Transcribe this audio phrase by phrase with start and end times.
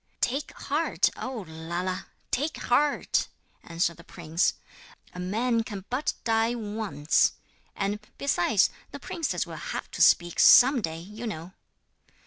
[0.19, 3.27] 'Take heart, O Lala, take heart!'
[3.63, 4.53] answered the prince.
[5.13, 7.33] 'A man can but die once.
[7.75, 11.53] And, besides, the princess will have to speak some day, you know.'